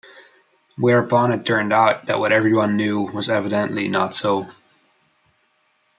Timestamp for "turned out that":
1.45-2.17